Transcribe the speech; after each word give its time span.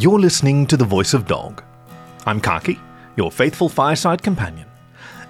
You're 0.00 0.18
listening 0.18 0.66
to 0.68 0.78
The 0.78 0.84
Voice 0.86 1.12
of 1.12 1.26
Dog. 1.26 1.62
I'm 2.24 2.40
Khaki, 2.40 2.80
your 3.18 3.30
faithful 3.30 3.68
fireside 3.68 4.22
companion, 4.22 4.66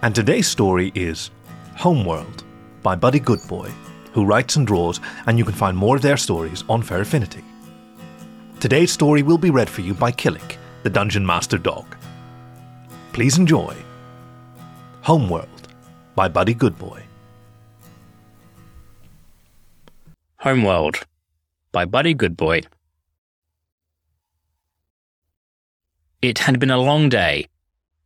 and 0.03 0.15
today's 0.15 0.47
story 0.47 0.93
is 0.95 1.33
Homeworld 1.75 2.45
by 2.81 2.95
Buddy 2.95 3.19
Goodboy, 3.19 3.69
who 4.13 4.25
writes 4.25 4.55
and 4.55 4.65
draws, 4.65 5.01
and 5.27 5.37
you 5.37 5.45
can 5.45 5.55
find 5.55 5.77
more 5.77 5.97
of 5.97 6.03
their 6.03 6.17
stories 6.17 6.63
on 6.69 6.85
FurAffinity. 6.85 7.43
Today's 8.61 8.93
story 8.93 9.25
will 9.25 9.39
be 9.39 9.51
read 9.51 9.69
for 9.69 9.81
you 9.81 9.93
by 9.93 10.13
Killick, 10.13 10.57
the 10.85 10.91
Dungeon 10.91 11.27
Master 11.27 11.59
Dog. 11.59 11.97
Please 13.13 13.39
enjoy 13.39 13.75
Homeworld 15.03 15.67
by 16.15 16.29
Buddy 16.29 16.55
Goodboy. 16.55 17.03
Homeworld 20.37 21.05
by 21.73 21.87
Buddy 21.87 22.15
Goodboy. 22.15 22.63
It 26.23 26.41
had 26.41 26.61
been 26.61 26.71
a 26.71 26.79
long 26.79 27.09
day, 27.09 27.49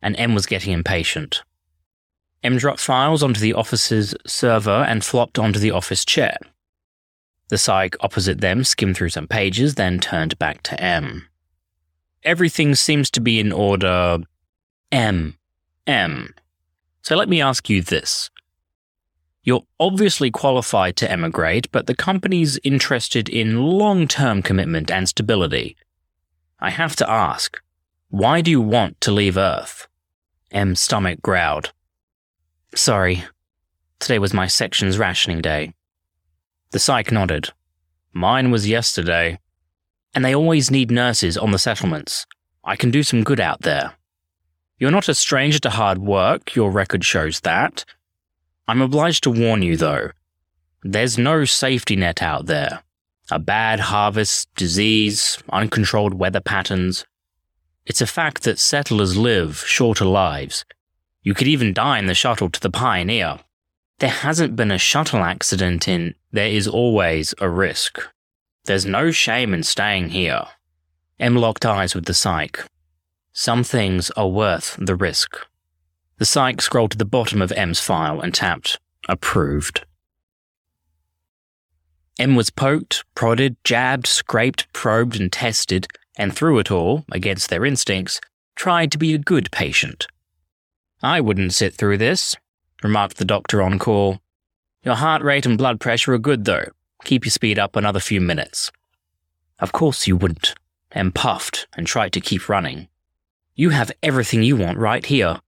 and 0.00 0.16
M 0.16 0.34
was 0.34 0.46
getting 0.46 0.72
impatient. 0.72 1.42
M 2.42 2.59
dropped 2.59 2.80
files 2.80 3.22
onto 3.22 3.41
the 3.41 3.55
office's 3.55 4.14
server 4.27 4.84
and 4.86 5.05
flopped 5.05 5.38
onto 5.38 5.59
the 5.59 5.70
office 5.70 6.05
chair. 6.05 6.36
The 7.48 7.58
psych 7.58 7.96
opposite 8.00 8.41
them 8.41 8.64
skimmed 8.64 8.96
through 8.96 9.08
some 9.10 9.27
pages, 9.27 9.74
then 9.74 9.98
turned 9.98 10.38
back 10.38 10.62
to 10.64 10.80
M. 10.80 11.27
Everything 12.22 12.74
seems 12.74 13.10
to 13.12 13.20
be 13.20 13.41
in 13.41 13.52
order. 13.52 14.19
M. 14.92 15.36
M. 15.86 16.34
So 17.02 17.16
let 17.16 17.28
me 17.28 17.41
ask 17.42 17.69
you 17.69 17.83
this. 17.83 18.30
You're 19.42 19.66
obviously 19.78 20.30
qualified 20.30 20.96
to 20.96 21.10
emigrate, 21.10 21.70
but 21.70 21.86
the 21.86 21.94
company's 21.94 22.58
interested 22.64 23.28
in 23.28 23.62
long 23.62 24.08
term 24.08 24.41
commitment 24.41 24.91
and 24.91 25.08
stability. 25.08 25.77
I 26.61 26.70
have 26.70 26.96
to 26.96 27.11
ask, 27.11 27.61
why 28.15 28.41
do 28.41 28.48
you 28.48 28.61
want 28.61 29.01
to 29.01 29.11
leave 29.11 29.37
Earth? 29.37 29.89
M's 30.53 30.81
stomach 30.81 31.20
growled. 31.20 31.73
Sorry. 32.73 33.25
Today 33.98 34.20
was 34.20 34.33
my 34.33 34.47
section's 34.47 34.98
rationing 34.98 35.41
day. 35.41 35.75
The 36.70 36.79
psych 36.79 37.11
nodded. 37.11 37.48
Mine 38.12 38.53
was 38.53 38.69
yesterday. 38.69 39.41
And 40.15 40.25
they 40.25 40.33
always 40.33 40.70
need 40.70 40.92
nurses 40.92 41.37
on 41.37 41.51
the 41.51 41.59
settlements. 41.59 42.25
I 42.62 42.77
can 42.77 42.92
do 42.92 43.03
some 43.03 43.25
good 43.25 43.41
out 43.41 43.62
there. 43.62 43.95
You're 44.79 44.92
not 44.92 45.09
a 45.09 45.15
stranger 45.17 45.59
to 45.59 45.70
hard 45.70 45.98
work, 45.98 46.55
your 46.55 46.70
record 46.70 47.05
shows 47.05 47.41
that. 47.41 47.85
I'm 48.69 48.81
obliged 48.81 49.25
to 49.25 49.31
warn 49.31 49.62
you, 49.62 49.77
though. 49.77 50.11
There's 50.85 51.19
no 51.19 51.45
safety 51.45 51.97
net 51.97 52.23
out 52.23 52.47
there. 52.47 52.85
A 53.33 53.41
bad 53.41 53.81
harvest, 53.81 54.55
disease, 54.55 55.42
uncontrolled 55.51 56.15
weather 56.15 56.41
patterns. 56.41 57.05
It's 57.86 58.00
a 58.00 58.06
fact 58.06 58.44
that 58.44 58.58
settlers 58.58 59.16
live 59.16 59.58
shorter 59.58 60.06
lives. 60.06 60.64
You 61.22 61.34
could 61.34 61.48
even 61.48 61.74
die 61.74 61.98
in 61.98 62.06
the 62.06 62.14
shuttle 62.14 62.48
to 62.50 62.60
the 62.60 62.70
Pioneer. 62.70 63.40
There 63.98 64.10
hasn't 64.10 64.56
been 64.56 64.70
a 64.70 64.78
shuttle 64.78 65.20
accident 65.20 65.86
in, 65.86 66.14
there 66.32 66.48
is 66.48 66.66
always 66.66 67.34
a 67.40 67.48
risk. 67.48 68.00
There's 68.64 68.86
no 68.86 69.10
shame 69.10 69.52
in 69.52 69.62
staying 69.62 70.10
here. 70.10 70.44
M 71.20 71.36
locked 71.36 71.66
eyes 71.66 71.94
with 71.94 72.06
the 72.06 72.14
psych. 72.14 72.64
Some 73.32 73.62
things 73.62 74.10
are 74.12 74.28
worth 74.28 74.77
the 74.78 74.96
risk. 74.96 75.36
The 76.18 76.24
psych 76.24 76.62
scrolled 76.62 76.92
to 76.92 76.98
the 76.98 77.05
bottom 77.05 77.42
of 77.42 77.52
M's 77.52 77.80
file 77.80 78.20
and 78.20 78.34
tapped 78.34 78.78
Approved. 79.08 79.84
M 82.18 82.36
was 82.36 82.48
poked, 82.48 83.05
prodded, 83.14 83.56
jabbed, 83.64 84.06
scraped, 84.06 84.72
probed, 84.72 85.20
and 85.20 85.30
tested, 85.30 85.88
and 86.17 86.34
through 86.34 86.59
it 86.59 86.70
all, 86.70 87.05
against 87.11 87.51
their 87.51 87.65
instincts, 87.65 88.20
tried 88.57 88.93
to 88.93 88.98
be 88.98 89.15
a 89.15 89.19
good 89.19 89.51
patient. 89.51 90.07
I 91.02 91.20
wouldn't 91.20 91.52
sit 91.52 91.75
through 91.75 91.98
this, 91.98 92.36
remarked 92.83 93.17
the 93.17 93.25
doctor 93.25 93.63
on 93.63 93.79
call. 93.79 94.20
Your 94.83 94.95
heart 94.95 95.23
rate 95.23 95.47
and 95.47 95.58
blood 95.58 95.80
pressure 95.80 96.14
are 96.14 96.19
good, 96.19 96.45
though. 96.45 96.67
Keep 97.05 97.24
your 97.24 97.30
speed 97.30 97.58
up 97.58 97.77
another 97.77 98.01
few 98.01 98.20
minutes. 98.20 98.70
Of 99.58 99.73
course 99.73 100.07
you 100.07 100.17
wouldn't, 100.17 100.55
and 100.92 101.14
puffed 101.14 101.67
and 101.77 101.86
tried 101.86 102.13
to 102.13 102.20
keep 102.20 102.48
running. 102.48 102.89
You 103.55 103.70
have 103.70 103.92
everything 104.03 104.42
you 104.42 104.57
want 104.57 104.79
right 104.79 105.05
here. 105.05 105.41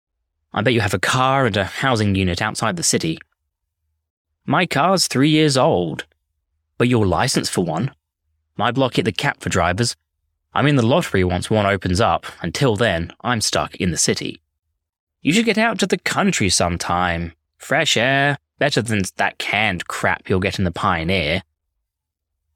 I 0.53 0.63
bet 0.63 0.75
you 0.75 0.81
have 0.81 0.95
a 0.95 0.99
car 0.99 1.47
and 1.47 1.57
a 1.57 1.65
housing 1.65 2.15
unit 2.15 2.41
outside 2.41 2.77
the 2.77 2.83
city. 2.83 3.19
My 4.45 4.65
car's 4.65 5.09
three 5.09 5.31
years 5.31 5.57
old, 5.57 6.07
but 6.79 6.89
your 6.89 7.07
license 7.07 7.49
for 7.49 7.65
one. 7.65 7.93
My 8.57 8.71
block 8.71 8.97
hit 8.97 9.05
the 9.05 9.13
cap 9.13 9.41
for 9.41 9.49
drivers. 9.49 9.97
I'm 10.57 10.67
in 10.67 10.77
the 10.77 10.87
lottery 10.87 11.23
once 11.23 11.51
one 11.51 11.67
opens 11.67 12.01
up. 12.01 12.25
Until 12.41 12.77
then, 12.77 13.13
I'm 13.21 13.43
stuck 13.43 13.77
in 13.77 13.91
the 13.91 13.99
city. 13.99 14.41
You 15.21 15.35
should 15.35 15.45
get 15.45 15.59
out 15.59 15.79
to 15.81 15.87
the 15.87 15.99
country 15.99 16.49
sometime. 16.49 17.35
Fresh 17.59 17.99
air, 17.99 18.39
better 18.59 18.81
than 18.81 19.03
that 19.17 19.37
canned 19.37 19.87
crap 19.87 20.31
you'll 20.31 20.41
get 20.41 20.59
in 20.59 20.65
the 20.65 20.71
Pioneer. 20.71 21.43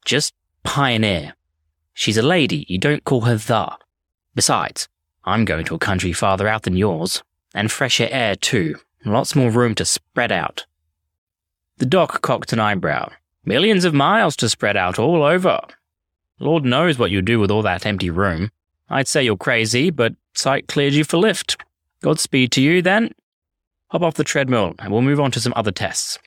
Just 0.06 0.33
Pioneer. 0.62 1.34
She's 1.93 2.16
a 2.16 2.22
lady, 2.22 2.65
you 2.71 2.78
don't 2.78 3.05
call 3.05 3.21
her 3.21 3.37
the. 3.37 3.77
Besides, 4.34 4.88
I'm 5.27 5.44
going 5.44 5.67
to 5.67 5.75
a 5.75 5.78
country 5.78 6.15
farther 6.15 6.49
out 6.49 6.62
than 6.62 6.78
yours. 6.78 7.22
And 7.55 7.71
fresher 7.71 8.09
air, 8.11 8.34
too. 8.34 8.77
Lots 9.05 9.37
more 9.37 9.50
room 9.50 9.75
to 9.75 9.84
spread 9.84 10.32
out. 10.32 10.65
The 11.77 11.84
doc 11.84 12.22
cocked 12.22 12.55
an 12.55 12.61
eyebrow. 12.61 13.11
Millions 13.44 13.84
of 13.84 13.93
miles 13.93 14.37
to 14.37 14.49
spread 14.49 14.78
out 14.78 14.99
all 14.99 15.22
over. 15.22 15.61
Lord 16.40 16.64
knows 16.64 16.98
what 16.98 17.10
you'll 17.10 17.22
do 17.22 17.38
with 17.38 17.50
all 17.50 17.62
that 17.62 17.86
empty 17.86 18.10
room. 18.10 18.50
I'd 18.88 19.06
say 19.06 19.22
you're 19.22 19.36
crazy, 19.36 19.90
but 19.90 20.14
sight 20.34 20.66
cleared 20.66 20.94
you 20.94 21.04
for 21.04 21.18
lift. 21.18 21.62
Godspeed 22.02 22.50
to 22.52 22.62
you, 22.62 22.82
then. 22.82 23.12
Hop 23.90 24.02
off 24.02 24.14
the 24.14 24.24
treadmill 24.24 24.74
and 24.78 24.92
we'll 24.92 25.02
move 25.02 25.20
on 25.20 25.30
to 25.32 25.40
some 25.40 25.52
other 25.54 25.70
tests. 25.70 26.18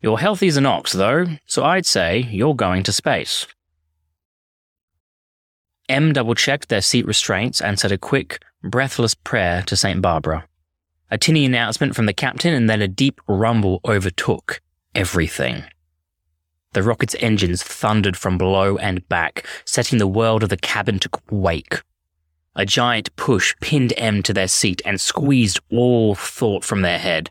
You're 0.00 0.18
healthy 0.18 0.48
as 0.48 0.56
an 0.56 0.66
ox, 0.66 0.92
though, 0.92 1.26
so 1.46 1.64
I'd 1.64 1.86
say 1.86 2.28
you're 2.30 2.56
going 2.56 2.82
to 2.82 2.92
space. 2.92 3.46
M 5.88 6.12
double 6.12 6.34
checked 6.34 6.68
their 6.68 6.80
seat 6.80 7.06
restraints 7.06 7.60
and 7.60 7.78
said 7.78 7.92
a 7.92 7.98
quick, 7.98 8.42
breathless 8.64 9.14
prayer 9.14 9.62
to 9.62 9.76
St. 9.76 10.02
Barbara. 10.02 10.46
A 11.10 11.18
tinny 11.18 11.44
announcement 11.44 11.94
from 11.94 12.06
the 12.06 12.12
captain 12.12 12.54
and 12.54 12.68
then 12.68 12.82
a 12.82 12.88
deep 12.88 13.20
rumble 13.28 13.80
overtook 13.84 14.60
everything. 14.94 15.64
The 16.72 16.82
rocket's 16.82 17.16
engines 17.20 17.62
thundered 17.62 18.16
from 18.16 18.38
below 18.38 18.78
and 18.78 19.06
back, 19.08 19.46
setting 19.64 19.98
the 19.98 20.06
world 20.06 20.42
of 20.42 20.48
the 20.48 20.56
cabin 20.56 20.98
to 21.00 21.08
quake. 21.08 21.82
A 22.54 22.64
giant 22.64 23.14
push 23.16 23.54
pinned 23.60 23.92
M 23.96 24.22
to 24.22 24.32
their 24.32 24.48
seat 24.48 24.80
and 24.84 25.00
squeezed 25.00 25.60
all 25.70 26.14
thought 26.14 26.64
from 26.64 26.82
their 26.82 26.98
head. 26.98 27.30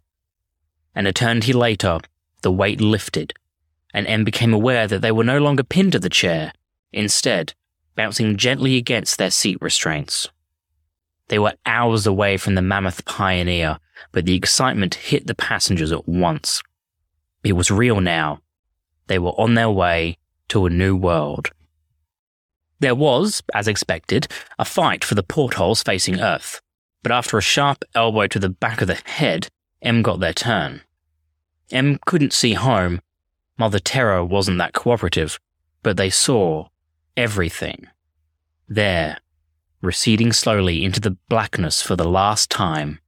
An 0.95 1.07
eternity 1.07 1.53
later, 1.53 1.99
the 2.41 2.51
weight 2.51 2.81
lifted, 2.81 3.33
and 3.93 4.07
M 4.07 4.23
became 4.23 4.53
aware 4.53 4.87
that 4.87 5.01
they 5.01 5.11
were 5.11 5.23
no 5.23 5.39
longer 5.39 5.63
pinned 5.63 5.91
to 5.93 5.99
the 5.99 6.09
chair, 6.09 6.53
instead, 6.91 7.53
bouncing 7.95 8.37
gently 8.37 8.77
against 8.77 9.17
their 9.17 9.31
seat 9.31 9.57
restraints. 9.61 10.29
They 11.27 11.39
were 11.39 11.53
hours 11.65 12.05
away 12.05 12.37
from 12.37 12.55
the 12.55 12.61
mammoth 12.61 13.05
pioneer, 13.05 13.79
but 14.11 14.25
the 14.25 14.35
excitement 14.35 14.95
hit 14.95 15.27
the 15.27 15.35
passengers 15.35 15.91
at 15.91 16.07
once. 16.07 16.61
It 17.43 17.53
was 17.53 17.71
real 17.71 18.01
now. 18.01 18.41
They 19.07 19.19
were 19.19 19.31
on 19.31 19.55
their 19.55 19.69
way 19.69 20.17
to 20.49 20.65
a 20.65 20.69
new 20.69 20.95
world. 20.95 21.49
There 22.79 22.95
was, 22.95 23.43
as 23.53 23.67
expected, 23.67 24.27
a 24.57 24.65
fight 24.65 25.03
for 25.03 25.15
the 25.15 25.23
portholes 25.23 25.83
facing 25.83 26.19
Earth, 26.19 26.61
but 27.03 27.11
after 27.11 27.37
a 27.37 27.41
sharp 27.41 27.83
elbow 27.93 28.27
to 28.27 28.39
the 28.39 28.49
back 28.49 28.81
of 28.81 28.87
the 28.87 28.99
head, 29.05 29.49
M 29.81 30.01
got 30.01 30.19
their 30.19 30.33
turn. 30.33 30.81
M 31.71 31.99
couldn't 32.05 32.33
see 32.33 32.53
home. 32.53 33.01
Mother 33.57 33.79
Terra 33.79 34.25
wasn't 34.25 34.57
that 34.57 34.73
cooperative, 34.73 35.39
but 35.83 35.97
they 35.97 36.09
saw 36.09 36.67
everything. 37.15 37.87
There, 38.67 39.17
receding 39.81 40.31
slowly 40.31 40.83
into 40.83 40.99
the 40.99 41.17
blackness 41.29 41.81
for 41.81 41.95
the 41.95 42.07
last 42.07 42.49
time, 42.49 42.99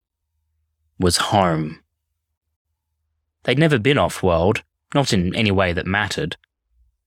was 1.00 1.18
home. 1.18 1.80
They'd 3.44 3.60
never 3.60 3.80
been 3.80 3.98
off 3.98 4.24
world, 4.24 4.64
not 4.94 5.14
in 5.14 5.36
any 5.36 5.52
way 5.52 5.74
that 5.74 5.86
mattered. 5.86 6.38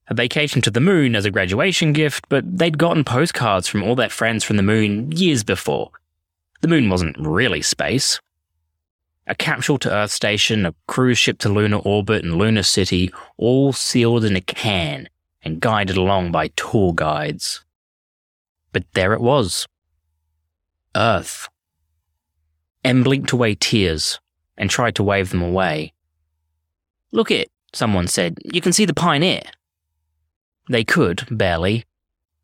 A 0.08 0.14
vacation 0.14 0.62
to 0.62 0.70
the 0.70 0.80
moon 0.80 1.16
as 1.16 1.24
a 1.24 1.30
graduation 1.30 1.92
gift, 1.92 2.26
but 2.28 2.58
they'd 2.58 2.78
gotten 2.78 3.04
postcards 3.04 3.66
from 3.66 3.82
all 3.82 3.96
their 3.96 4.08
friends 4.08 4.44
from 4.44 4.56
the 4.56 4.62
moon 4.62 5.10
years 5.12 5.42
before. 5.42 5.90
The 6.60 6.68
moon 6.68 6.88
wasn't 6.88 7.18
really 7.18 7.62
space. 7.62 8.20
A 9.26 9.34
capsule 9.34 9.78
to 9.78 9.92
Earth 9.92 10.12
station, 10.12 10.64
a 10.64 10.74
cruise 10.86 11.18
ship 11.18 11.38
to 11.38 11.48
lunar 11.48 11.78
orbit 11.78 12.24
and 12.24 12.36
lunar 12.36 12.62
city, 12.62 13.12
all 13.36 13.72
sealed 13.72 14.24
in 14.24 14.36
a 14.36 14.40
can 14.40 15.08
and 15.42 15.60
guided 15.60 15.96
along 15.96 16.30
by 16.30 16.48
tour 16.56 16.92
guides. 16.94 17.64
But 18.72 18.84
there 18.94 19.12
it 19.12 19.20
was. 19.20 19.66
Earth. 20.94 21.48
M 22.84 23.02
blinked 23.02 23.32
away 23.32 23.56
tears 23.56 24.20
and 24.56 24.70
tried 24.70 24.94
to 24.94 25.02
wave 25.02 25.30
them 25.30 25.42
away. 25.42 25.92
Look 27.10 27.30
it, 27.30 27.50
someone 27.76 28.08
said. 28.08 28.38
You 28.44 28.60
can 28.60 28.72
see 28.72 28.84
the 28.84 28.94
pioneer. 28.94 29.42
They 30.68 30.84
could, 30.84 31.26
barely. 31.30 31.84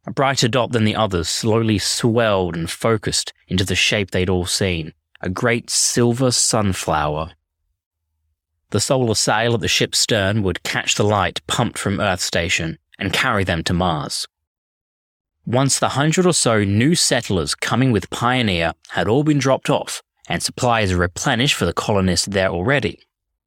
A 0.06 0.10
brighter 0.10 0.48
dot 0.48 0.72
than 0.72 0.84
the 0.84 0.96
others 0.96 1.28
slowly 1.28 1.78
swelled 1.78 2.56
and 2.56 2.70
focused 2.70 3.32
into 3.48 3.64
the 3.64 3.74
shape 3.74 4.10
they'd 4.10 4.30
all 4.30 4.46
seen 4.46 4.92
a 5.22 5.28
great 5.28 5.70
silver 5.70 6.32
sunflower. 6.32 7.30
The 8.70 8.80
solar 8.80 9.14
sail 9.14 9.54
at 9.54 9.60
the 9.60 9.68
ship's 9.68 9.98
stern 9.98 10.42
would 10.42 10.64
catch 10.64 10.96
the 10.96 11.04
light 11.04 11.40
pumped 11.46 11.78
from 11.78 12.00
Earth 12.00 12.20
Station 12.20 12.78
and 12.98 13.12
carry 13.12 13.44
them 13.44 13.62
to 13.64 13.72
Mars. 13.72 14.26
Once 15.46 15.78
the 15.78 15.90
hundred 15.90 16.26
or 16.26 16.32
so 16.32 16.64
new 16.64 16.94
settlers 16.94 17.54
coming 17.54 17.92
with 17.92 18.10
Pioneer 18.10 18.72
had 18.90 19.08
all 19.08 19.22
been 19.22 19.38
dropped 19.38 19.70
off 19.70 20.02
and 20.28 20.42
supplies 20.42 20.94
replenished 20.94 21.54
for 21.54 21.66
the 21.66 21.72
colonists 21.72 22.26
there 22.26 22.48
already, 22.48 23.00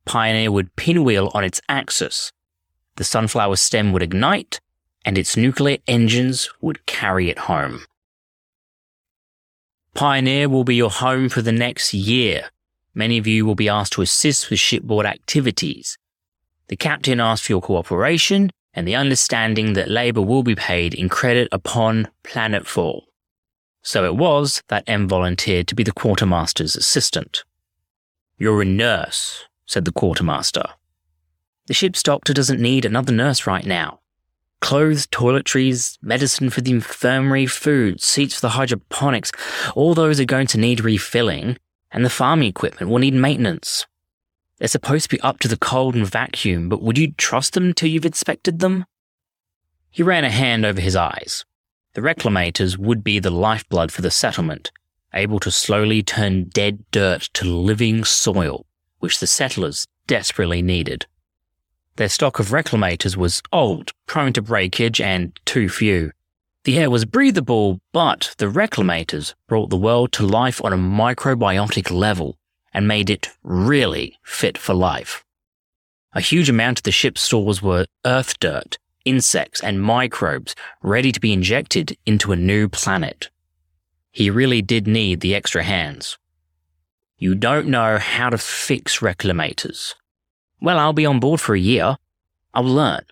Pioneer 0.05 0.51
would 0.51 0.75
pinwheel 0.75 1.31
on 1.33 1.43
its 1.43 1.61
axis. 1.67 2.31
The 2.95 3.03
sunflower 3.03 3.57
stem 3.57 3.91
would 3.91 4.03
ignite, 4.03 4.59
and 5.03 5.17
its 5.17 5.35
nuclear 5.35 5.77
engines 5.87 6.49
would 6.61 6.85
carry 6.85 7.29
it 7.29 7.39
home. 7.39 7.85
Pioneer 9.93 10.49
will 10.49 10.63
be 10.63 10.75
your 10.75 10.89
home 10.89 11.29
for 11.29 11.41
the 11.41 11.51
next 11.51 11.93
year. 11.93 12.49
Many 12.93 13.17
of 13.17 13.27
you 13.27 13.45
will 13.45 13.55
be 13.55 13.69
asked 13.69 13.93
to 13.93 14.01
assist 14.01 14.49
with 14.49 14.59
shipboard 14.59 15.05
activities. 15.05 15.97
The 16.67 16.75
captain 16.75 17.19
asks 17.19 17.47
for 17.47 17.53
your 17.53 17.61
cooperation 17.61 18.51
and 18.73 18.87
the 18.87 18.95
understanding 18.95 19.73
that 19.73 19.89
labour 19.89 20.21
will 20.21 20.43
be 20.43 20.55
paid 20.55 20.93
in 20.93 21.07
credit 21.07 21.47
upon 21.51 22.09
planetfall. 22.23 23.03
So 23.81 24.03
it 24.03 24.15
was 24.15 24.61
that 24.67 24.83
M 24.87 25.07
volunteered 25.07 25.67
to 25.69 25.75
be 25.75 25.83
the 25.83 25.93
quartermaster's 25.93 26.75
assistant. 26.75 27.43
You're 28.37 28.61
a 28.61 28.65
nurse, 28.65 29.45
said 29.65 29.85
the 29.85 29.91
quartermaster. 29.91 30.65
The 31.67 31.73
ship's 31.73 32.03
doctor 32.03 32.33
doesn't 32.33 32.61
need 32.61 32.85
another 32.85 33.11
nurse 33.11 33.47
right 33.47 33.65
now. 33.65 33.99
Clothes, 34.61 35.07
toiletries, 35.07 35.97
medicine 36.01 36.49
for 36.49 36.61
the 36.61 36.71
infirmary, 36.71 37.45
food, 37.45 38.01
seats 38.01 38.35
for 38.35 38.41
the 38.41 38.49
hydroponics, 38.49 39.31
all 39.75 39.93
those 39.93 40.19
are 40.19 40.25
going 40.25 40.47
to 40.47 40.59
need 40.59 40.83
refilling, 40.83 41.57
and 41.91 42.05
the 42.05 42.09
farming 42.09 42.49
equipment 42.49 42.89
will 42.91 42.99
need 42.99 43.13
maintenance. 43.13 43.85
They're 44.57 44.67
supposed 44.67 45.09
to 45.09 45.15
be 45.15 45.21
up 45.21 45.39
to 45.39 45.47
the 45.47 45.57
cold 45.57 45.95
and 45.95 46.07
vacuum, 46.07 46.69
but 46.69 46.81
would 46.81 46.97
you 46.97 47.11
trust 47.11 47.53
them 47.53 47.73
till 47.73 47.89
you've 47.89 48.05
inspected 48.05 48.59
them? 48.59 48.85
He 49.89 50.03
ran 50.03 50.23
a 50.23 50.29
hand 50.29 50.65
over 50.65 50.79
his 50.79 50.95
eyes. 50.95 51.45
The 51.93 52.01
reclamators 52.01 52.77
would 52.77 53.03
be 53.03 53.19
the 53.19 53.31
lifeblood 53.31 53.91
for 53.91 54.01
the 54.01 54.11
settlement, 54.11 54.71
able 55.13 55.39
to 55.39 55.51
slowly 55.51 56.03
turn 56.03 56.45
dead 56.45 56.83
dirt 56.91 57.29
to 57.33 57.45
living 57.45 58.03
soil, 58.03 58.65
which 59.05 59.19
the 59.19 59.27
settlers 59.27 59.85
desperately 60.07 60.63
needed. 60.63 61.05
Their 61.97 62.09
stock 62.09 62.39
of 62.39 62.47
reclamators 62.47 63.15
was 63.15 63.43
old, 63.53 63.91
prone 64.07 64.33
to 64.33 64.41
breakage, 64.41 64.99
and 64.99 65.39
too 65.45 65.69
few. 65.69 66.11
The 66.63 66.79
air 66.79 66.89
was 66.89 67.05
breathable, 67.05 67.79
but 67.93 68.33
the 68.39 68.47
reclamators 68.47 69.35
brought 69.47 69.69
the 69.69 69.77
world 69.77 70.11
to 70.13 70.25
life 70.25 70.59
on 70.65 70.73
a 70.73 70.77
microbiotic 70.77 71.91
level 71.91 72.39
and 72.73 72.87
made 72.87 73.11
it 73.11 73.29
really 73.43 74.17
fit 74.23 74.57
for 74.57 74.73
life. 74.73 75.23
A 76.13 76.19
huge 76.19 76.49
amount 76.49 76.79
of 76.79 76.83
the 76.83 76.91
ship's 76.91 77.21
stores 77.21 77.61
were 77.61 77.85
earth 78.07 78.39
dirt, 78.39 78.79
insects, 79.05 79.61
and 79.61 79.83
microbes 79.83 80.55
ready 80.81 81.11
to 81.11 81.19
be 81.19 81.31
injected 81.31 81.95
into 82.07 82.31
a 82.31 82.35
new 82.51 82.67
planet. 82.67 83.29
He 84.11 84.31
really 84.31 84.63
did 84.63 84.87
need 84.87 85.19
the 85.19 85.35
extra 85.35 85.61
hands. 85.61 86.17
You 87.25 87.33
don't 87.33 87.69
know 87.69 87.97
how 87.97 88.29
to 88.29 88.37
fix 88.37 88.99
reclamators, 88.99 89.95
well, 90.61 90.77
I'll 90.77 90.93
be 90.93 91.07
on 91.07 91.19
board 91.19 91.41
for 91.41 91.55
a 91.55 91.59
year. 91.59 91.97
I'll 92.53 92.63
learn. 92.63 93.03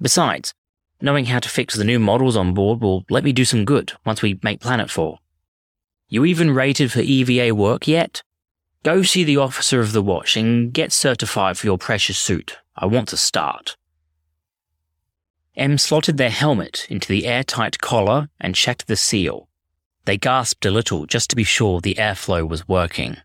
Besides, 0.00 0.54
knowing 1.00 1.24
how 1.24 1.40
to 1.40 1.48
fix 1.48 1.74
the 1.74 1.82
new 1.82 1.98
models 1.98 2.36
on 2.36 2.54
board 2.54 2.80
will 2.80 3.04
let 3.10 3.24
me 3.24 3.32
do 3.32 3.44
some 3.44 3.64
good 3.64 3.94
once 4.06 4.22
we 4.22 4.38
make 4.44 4.60
Planetfall. 4.60 5.18
You 6.08 6.24
even 6.24 6.52
rated 6.52 6.92
for 6.92 7.00
EVA 7.00 7.52
work 7.52 7.88
yet? 7.88 8.22
Go 8.84 9.02
see 9.02 9.24
the 9.24 9.38
officer 9.38 9.80
of 9.80 9.90
the 9.90 10.02
watch 10.02 10.36
and 10.36 10.72
get 10.72 10.92
certified 10.92 11.58
for 11.58 11.66
your 11.66 11.78
precious 11.78 12.16
suit. 12.16 12.58
I 12.76 12.86
want 12.86 13.08
to 13.08 13.16
start. 13.16 13.76
M 15.56 15.78
slotted 15.78 16.16
their 16.16 16.30
helmet 16.30 16.86
into 16.88 17.08
the 17.08 17.26
airtight 17.26 17.80
collar 17.80 18.28
and 18.40 18.54
checked 18.54 18.86
the 18.86 18.94
seal. 18.94 19.48
They 20.04 20.16
gasped 20.16 20.64
a 20.64 20.70
little 20.70 21.06
just 21.06 21.28
to 21.30 21.34
be 21.34 21.42
sure 21.42 21.80
the 21.80 21.96
airflow 21.96 22.48
was 22.48 22.68
working. 22.68 23.16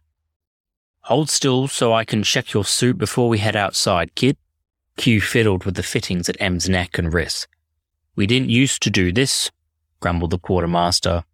Hold 1.08 1.30
still 1.30 1.68
so 1.68 1.92
I 1.94 2.06
can 2.06 2.24
check 2.24 2.54
your 2.54 2.64
suit 2.64 2.98
before 2.98 3.28
we 3.28 3.40
head 3.40 3.58
outside, 3.58 4.16
kid. 4.16 4.38
Q 4.96 5.20
fiddled 5.20 5.66
with 5.66 5.76
the 5.76 5.84
fittings 5.84 6.30
at 6.30 6.40
M's 6.40 6.70
neck 6.70 6.98
and 6.98 7.14
wrist. 7.14 7.48
We 8.16 8.26
didn't 8.26 8.50
used 8.50 8.82
to 8.84 8.90
do 8.90 9.12
this, 9.12 9.52
grumbled 10.00 10.32
the 10.32 10.40
quartermaster. 10.40 11.26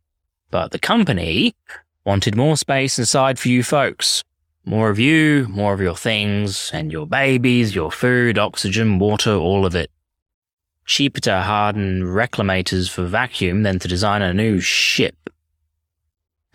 But 0.49 0.71
the 0.71 0.79
company 0.79 1.55
wanted 2.03 2.35
more 2.35 2.57
space 2.57 2.97
inside 2.97 3.37
for 3.37 3.49
you 3.49 3.61
folks. 3.61 4.23
More 4.65 4.89
of 4.89 4.97
you, 4.97 5.47
more 5.49 5.73
of 5.73 5.81
your 5.81 5.95
things, 5.95 6.71
and 6.73 6.91
your 6.91 7.05
babies, 7.05 7.75
your 7.75 7.91
food, 7.91 8.39
oxygen, 8.39 8.97
water, 8.97 9.35
all 9.35 9.67
of 9.67 9.75
it. 9.75 9.91
Cheaper 10.85 11.19
to 11.21 11.41
harden 11.41 12.01
reclamators 12.01 12.89
for 12.89 13.05
vacuum 13.05 13.61
than 13.61 13.77
to 13.77 13.87
design 13.87 14.23
a 14.23 14.33
new 14.33 14.59
ship. 14.59 15.29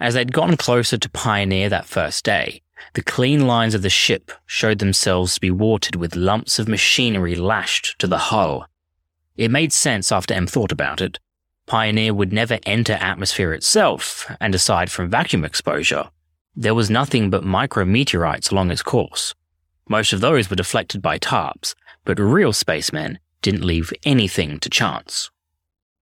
As 0.00 0.14
they'd 0.14 0.32
gotten 0.32 0.56
closer 0.56 0.98
to 0.98 1.08
Pioneer 1.10 1.68
that 1.68 1.86
first 1.86 2.24
day, 2.24 2.62
the 2.92 3.02
clean 3.02 3.46
lines 3.46 3.74
of 3.74 3.82
the 3.82 3.90
ship 3.90 4.30
showed 4.46 4.78
themselves 4.78 5.34
to 5.34 5.40
be 5.40 5.50
watered 5.50 5.96
with 5.96 6.14
lumps 6.14 6.58
of 6.58 6.68
machinery 6.68 7.34
lashed 7.34 7.98
to 7.98 8.06
the 8.06 8.18
hull. 8.18 8.66
It 9.36 9.50
made 9.50 9.72
sense 9.72 10.12
after 10.12 10.34
M 10.34 10.46
thought 10.46 10.70
about 10.70 11.00
it. 11.00 11.18
Pioneer 11.66 12.12
would 12.12 12.32
never 12.32 12.58
enter 12.66 12.92
atmosphere 12.92 13.52
itself, 13.52 14.30
and 14.40 14.54
aside 14.54 14.90
from 14.90 15.10
vacuum 15.10 15.44
exposure, 15.44 16.10
there 16.54 16.74
was 16.74 16.90
nothing 16.90 17.30
but 17.30 17.42
micrometeorites 17.42 18.52
along 18.52 18.70
its 18.70 18.82
course. 18.82 19.34
Most 19.88 20.12
of 20.12 20.20
those 20.20 20.48
were 20.48 20.56
deflected 20.56 21.02
by 21.02 21.18
tarps, 21.18 21.74
but 22.04 22.18
real 22.18 22.52
spacemen 22.52 23.18
didn't 23.42 23.64
leave 23.64 23.92
anything 24.04 24.60
to 24.60 24.70
chance. 24.70 25.30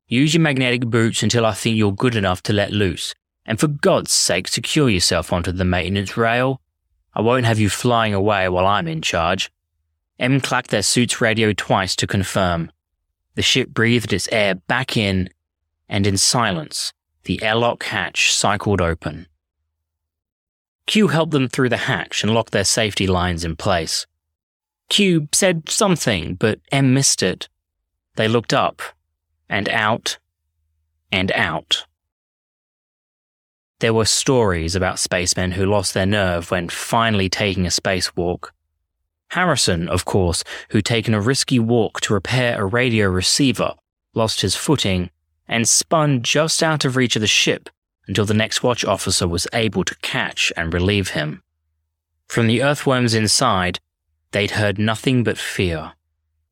Use 0.06 0.34
your 0.34 0.42
magnetic 0.42 0.86
boots 0.86 1.22
until 1.22 1.46
I 1.46 1.54
think 1.54 1.76
you're 1.76 1.92
good 1.92 2.14
enough 2.14 2.42
to 2.44 2.52
let 2.52 2.70
loose, 2.70 3.14
and 3.46 3.58
for 3.58 3.66
God's 3.66 4.12
sake 4.12 4.46
secure 4.46 4.90
yourself 4.90 5.32
onto 5.32 5.52
the 5.52 5.64
maintenance 5.64 6.16
rail. 6.16 6.60
I 7.14 7.20
won't 7.20 7.46
have 7.46 7.58
you 7.58 7.68
flying 7.68 8.14
away 8.14 8.48
while 8.48 8.66
I'm 8.66 8.88
in 8.88 9.02
charge. 9.02 9.50
M 10.18 10.40
clacked 10.40 10.70
their 10.70 10.82
suit's 10.82 11.20
radio 11.20 11.52
twice 11.52 11.94
to 11.96 12.06
confirm. 12.06 12.70
The 13.34 13.42
ship 13.42 13.70
breathed 13.70 14.12
its 14.12 14.28
air 14.30 14.54
back 14.54 14.96
in, 14.96 15.30
and 15.88 16.06
in 16.06 16.16
silence, 16.16 16.92
the 17.24 17.42
airlock 17.42 17.84
hatch 17.84 18.32
cycled 18.32 18.80
open. 18.80 19.26
Q 20.86 21.08
helped 21.08 21.32
them 21.32 21.48
through 21.48 21.68
the 21.68 21.76
hatch 21.76 22.22
and 22.22 22.34
locked 22.34 22.52
their 22.52 22.64
safety 22.64 23.06
lines 23.06 23.44
in 23.44 23.56
place. 23.56 24.06
Q 24.88 25.28
said 25.32 25.68
something, 25.68 26.34
but 26.34 26.60
M 26.70 26.92
missed 26.92 27.22
it. 27.22 27.48
They 28.16 28.28
looked 28.28 28.52
up, 28.52 28.82
and 29.48 29.68
out, 29.68 30.18
and 31.10 31.32
out. 31.32 31.86
There 33.82 33.92
were 33.92 34.04
stories 34.04 34.76
about 34.76 35.00
spacemen 35.00 35.50
who 35.50 35.66
lost 35.66 35.92
their 35.92 36.06
nerve 36.06 36.52
when 36.52 36.68
finally 36.68 37.28
taking 37.28 37.66
a 37.66 37.68
spacewalk. 37.68 38.50
Harrison, 39.30 39.88
of 39.88 40.04
course, 40.04 40.44
who'd 40.68 40.84
taken 40.84 41.14
a 41.14 41.20
risky 41.20 41.58
walk 41.58 42.00
to 42.02 42.14
repair 42.14 42.62
a 42.62 42.64
radio 42.64 43.08
receiver, 43.08 43.74
lost 44.14 44.42
his 44.42 44.54
footing 44.54 45.10
and 45.48 45.68
spun 45.68 46.22
just 46.22 46.62
out 46.62 46.84
of 46.84 46.94
reach 46.94 47.16
of 47.16 47.22
the 47.22 47.26
ship 47.26 47.68
until 48.06 48.24
the 48.24 48.34
next 48.34 48.62
watch 48.62 48.84
officer 48.84 49.26
was 49.26 49.48
able 49.52 49.82
to 49.82 49.96
catch 49.96 50.52
and 50.56 50.72
relieve 50.72 51.08
him. 51.08 51.42
From 52.28 52.46
the 52.46 52.62
earthworms 52.62 53.14
inside, 53.14 53.80
they'd 54.30 54.52
heard 54.52 54.78
nothing 54.78 55.24
but 55.24 55.38
fear. 55.38 55.94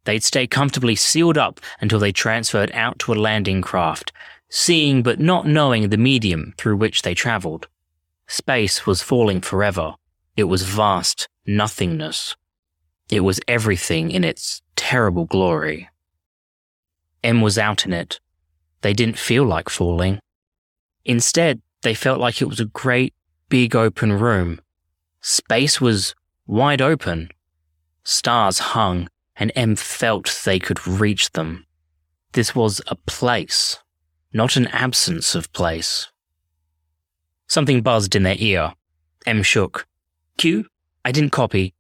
They'd 0.03 0.25
stay 0.25 0.49
comfortably 0.49 0.97
sealed 0.97 1.39
up 1.39 1.61
until 1.81 2.01
they 2.01 2.11
transferred 2.11 2.73
out 2.75 2.99
to 2.99 3.13
a 3.13 3.15
landing 3.15 3.63
craft, 3.63 4.11
seeing 4.51 5.03
but 5.03 5.21
not 5.21 5.47
knowing 5.47 5.89
the 5.89 5.97
medium 5.97 6.53
through 6.59 6.77
which 6.77 7.03
they 7.03 7.15
travelled. 7.15 7.69
Space 8.27 8.85
was 8.85 9.03
falling 9.03 9.41
forever. 9.41 9.95
It 10.37 10.45
was 10.45 10.63
vast 10.63 11.29
nothingness. 11.47 12.37
It 13.11 13.21
was 13.21 13.41
everything 13.49 14.11
in 14.11 14.25
its 14.25 14.63
terrible 14.77 15.25
glory. 15.25 15.89
M 17.23 17.41
was 17.41 17.59
out 17.59 17.87
in 17.87 17.93
it. 17.93 18.21
They 18.83 18.93
didn't 18.93 19.19
feel 19.19 19.45
like 19.45 19.69
falling. 19.69 20.19
Instead, 21.05 21.63
they 21.83 21.95
felt 21.95 22.21
like 22.21 22.43
it 22.43 22.49
was 22.49 22.61
a 22.61 22.67
great, 22.67 23.15
big 23.49 23.77
open 23.77 24.13
room. 24.13 24.61
Space 25.21 25.81
was 25.81 26.15
wide 26.47 26.83
open. 26.83 27.31
Stars 28.05 28.59
hung, 28.59 29.09
and 29.37 29.53
M 29.55 29.77
felt 29.77 30.41
they 30.45 30.59
could 30.59 30.87
reach 30.87 31.33
them. 31.33 31.67
This 32.33 32.55
was 32.55 32.81
a 32.87 32.97
place 32.97 33.79
not 34.33 34.57
an 34.57 34.67
absence 34.69 35.35
of 35.35 35.53
place. 35.53 36.09
Something 37.49 37.83
buzzed 37.83 38.15
in 38.15 38.23
their 38.23 38.37
ear. 38.39 38.75
M 39.27 39.43
shook. 39.43 39.87
Q? 40.37 40.67
I 41.05 41.13
didn't 41.13 41.31
copy. 41.31 41.75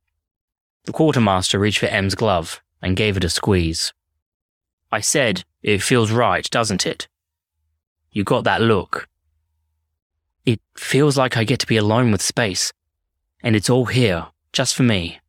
The 0.84 0.92
quartermaster 0.92 1.58
reached 1.58 1.78
for 1.78 1.86
M's 1.86 2.14
glove 2.14 2.60
and 2.82 2.96
gave 2.96 3.16
it 3.16 3.24
a 3.24 3.28
squeeze. 3.28 3.92
I 4.90 5.00
said, 5.00 5.44
it 5.62 5.82
feels 5.82 6.10
right, 6.10 6.48
doesn't 6.50 6.86
it? 6.86 7.06
You 8.10 8.24
got 8.24 8.44
that 8.44 8.60
look. 8.60 9.08
It 10.44 10.60
feels 10.76 11.16
like 11.16 11.36
I 11.36 11.44
get 11.44 11.60
to 11.60 11.66
be 11.66 11.76
alone 11.76 12.10
with 12.10 12.22
space, 12.22 12.72
and 13.42 13.54
it's 13.54 13.70
all 13.70 13.84
here, 13.84 14.26
just 14.52 14.74
for 14.74 14.82
me. 14.82 15.20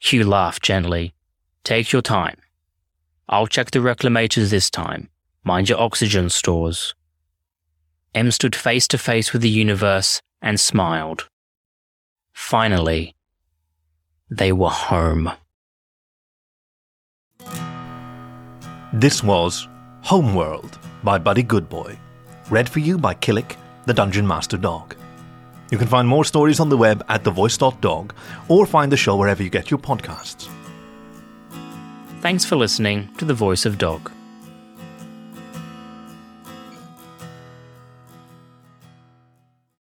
Q 0.00 0.24
laughed 0.24 0.62
gently. 0.62 1.14
Take 1.62 1.92
your 1.92 2.02
time. 2.02 2.38
I'll 3.28 3.46
check 3.46 3.70
the 3.70 3.78
reclamators 3.78 4.50
this 4.50 4.68
time. 4.68 5.10
Mind 5.44 5.68
your 5.68 5.80
oxygen 5.80 6.30
stores. 6.30 6.94
M 8.14 8.30
stood 8.30 8.54
face 8.54 8.86
to 8.88 8.98
face 8.98 9.32
with 9.32 9.42
the 9.42 9.48
universe 9.48 10.20
and 10.40 10.60
smiled. 10.60 11.28
Finally, 12.32 13.16
they 14.30 14.52
were 14.52 14.70
home. 14.70 15.32
This 18.92 19.22
was 19.22 19.68
Homeworld 20.02 20.78
by 21.02 21.18
Buddy 21.18 21.42
Goodboy, 21.42 21.98
read 22.50 22.68
for 22.68 22.78
you 22.78 22.96
by 22.96 23.14
Killick, 23.14 23.56
the 23.86 23.94
Dungeon 23.94 24.26
Master 24.26 24.56
Dog. 24.56 24.94
You 25.72 25.78
can 25.78 25.88
find 25.88 26.06
more 26.06 26.24
stories 26.24 26.60
on 26.60 26.68
the 26.68 26.76
web 26.76 27.04
at 27.08 27.24
thevoice.dog 27.24 28.14
or 28.48 28.66
find 28.66 28.92
the 28.92 28.96
show 28.96 29.16
wherever 29.16 29.42
you 29.42 29.50
get 29.50 29.70
your 29.70 29.78
podcasts. 29.78 30.48
Thanks 32.20 32.44
for 32.44 32.56
listening 32.56 33.12
to 33.16 33.24
The 33.24 33.34
Voice 33.34 33.66
of 33.66 33.78
Dog. 33.78 34.12